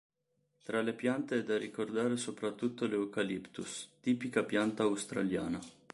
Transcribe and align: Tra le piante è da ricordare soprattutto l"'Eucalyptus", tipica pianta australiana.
Tra 0.63 0.81
le 0.81 0.93
piante 0.95 1.37
è 1.37 1.43
da 1.43 1.59
ricordare 1.59 2.17
soprattutto 2.17 2.85
l"'Eucalyptus", 2.87 3.97
tipica 4.01 4.43
pianta 4.43 4.81
australiana. 4.81 5.59